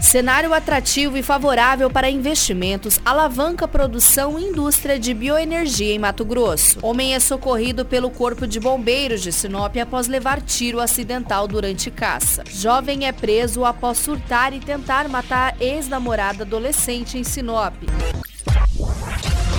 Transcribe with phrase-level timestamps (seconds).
[0.00, 6.78] Cenário atrativo e favorável para investimentos alavanca produção e indústria de bioenergia em Mato Grosso.
[6.82, 12.42] Homem é socorrido pelo Corpo de Bombeiros de Sinop após levar tiro acidental durante caça.
[12.48, 17.74] Jovem é preso após surtar e tentar matar ex-namorada adolescente em Sinop.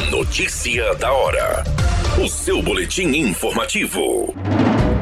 [0.09, 1.63] Notícia da hora.
[2.23, 4.33] O seu boletim informativo.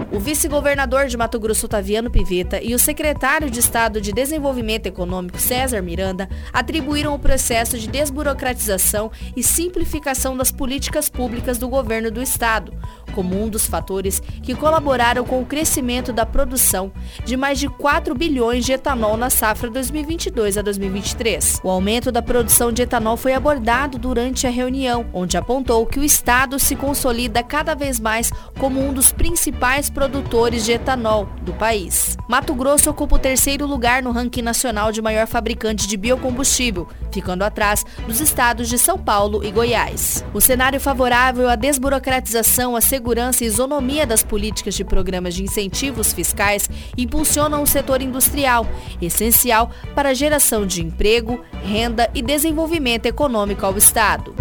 [0.10, 5.38] O vice-governador de Mato Grosso, Taviano Piveta, e o secretário de Estado de Desenvolvimento Econômico,
[5.38, 12.22] César Miranda, atribuíram o processo de desburocratização e simplificação das políticas públicas do governo do
[12.22, 12.74] Estado,
[13.18, 16.92] como um dos fatores que colaboraram com o crescimento da produção
[17.26, 21.62] de mais de 4 bilhões de etanol na safra 2022 a 2023.
[21.64, 26.04] O aumento da produção de etanol foi abordado durante a reunião, onde apontou que o
[26.04, 32.16] Estado se consolida cada vez mais como um dos principais produtores de etanol do país.
[32.30, 36.88] Mato Grosso ocupa o terceiro lugar no ranking nacional de maior fabricante de biocombustível,
[37.18, 40.24] ficando atrás dos estados de São Paulo e Goiás.
[40.36, 46.14] O cenário favorável à desburocratização, à segurança e isonomia das políticas de programas de incentivos
[46.14, 48.68] fiscais impulsionam o setor industrial,
[49.02, 54.36] essencial para a geração de emprego, renda e desenvolvimento econômico ao Estado.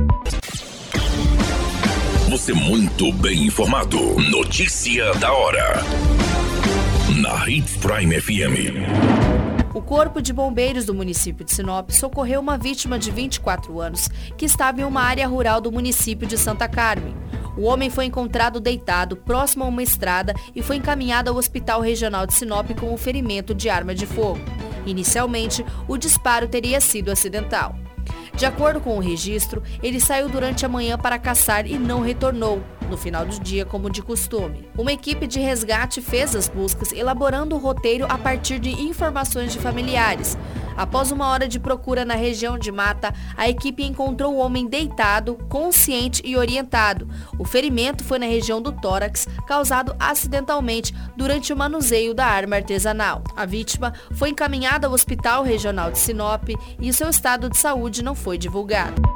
[2.29, 3.99] Você muito bem informado.
[4.31, 5.83] Notícia da hora.
[7.23, 9.56] Na Hits Prime FM.
[9.77, 14.47] O Corpo de Bombeiros do município de Sinop socorreu uma vítima de 24 anos que
[14.47, 17.15] estava em uma área rural do município de Santa Carmen.
[17.59, 22.27] O homem foi encontrado deitado próximo a uma estrada e foi encaminhado ao Hospital Regional
[22.27, 24.41] de Sinop com um ferimento de arma de fogo.
[24.87, 27.77] Inicialmente, o disparo teria sido acidental.
[28.37, 32.63] De acordo com o registro, ele saiu durante a manhã para caçar e não retornou,
[32.91, 34.69] no final do dia como de costume.
[34.77, 39.59] Uma equipe de resgate fez as buscas, elaborando o roteiro a partir de informações de
[39.59, 40.37] familiares.
[40.77, 45.37] Após uma hora de procura na região de mata, a equipe encontrou o homem deitado,
[45.49, 47.09] consciente e orientado.
[47.39, 53.23] O ferimento foi na região do tórax, causado acidentalmente durante o manuseio da arma artesanal.
[53.35, 56.49] A vítima foi encaminhada ao Hospital Regional de Sinop
[56.81, 59.16] e seu estado de saúde não foi divulgado.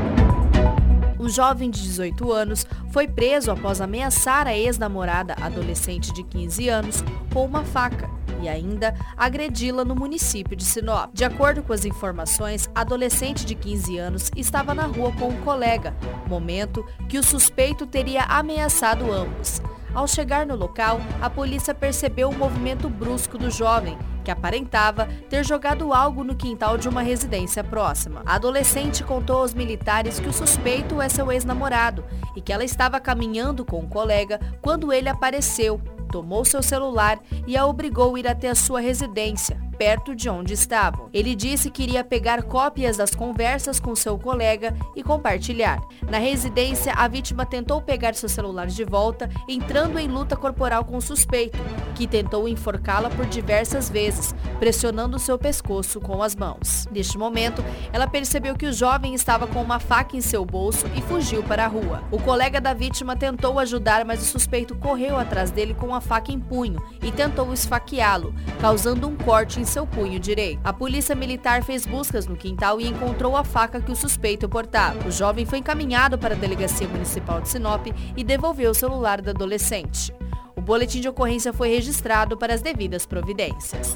[1.21, 7.03] Um jovem de 18 anos foi preso após ameaçar a ex-namorada adolescente de 15 anos
[7.31, 8.09] com uma faca
[8.41, 11.13] e ainda agredi-la no município de Sinop.
[11.13, 15.41] De acordo com as informações, a adolescente de 15 anos estava na rua com um
[15.41, 15.95] colega,
[16.27, 19.61] momento que o suspeito teria ameaçado ambos.
[19.93, 25.45] Ao chegar no local, a polícia percebeu o movimento brusco do jovem, que aparentava ter
[25.45, 28.21] jogado algo no quintal de uma residência próxima.
[28.25, 32.03] A adolescente contou aos militares que o suspeito é seu ex-namorado
[32.35, 35.81] e que ela estava caminhando com um colega quando ele apareceu,
[36.11, 40.53] tomou seu celular e a obrigou a ir até a sua residência, perto de onde
[40.53, 41.09] estavam.
[41.11, 45.81] Ele disse que iria pegar cópias das conversas com seu colega e compartilhar.
[46.07, 50.97] Na residência, a vítima tentou pegar seu celular de volta, entrando em luta corporal com
[50.97, 51.57] o suspeito,
[51.95, 56.87] que tentou enforcá-la por diversas vezes, pressionando seu pescoço com as mãos.
[56.91, 61.01] Neste momento, ela percebeu que o jovem estava com uma faca em seu bolso e
[61.01, 62.03] fugiu para a rua.
[62.11, 66.31] O colega da vítima tentou ajudar, mas o suspeito correu atrás dele com a faca
[66.31, 70.59] em punho e tentou esfaqueá-lo, causando um corte em seu punho direito.
[70.63, 75.07] A polícia militar fez buscas no quintal e encontrou a faca que o suspeito portava.
[75.07, 79.31] O jovem foi encaminhado para a Delegacia Municipal de Sinop e devolveu o celular da
[79.31, 80.13] adolescente.
[80.55, 83.95] O boletim de ocorrência foi registrado para as devidas providências.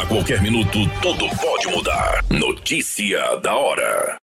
[0.00, 2.24] A qualquer minuto, tudo pode mudar.
[2.30, 4.23] Notícia da hora.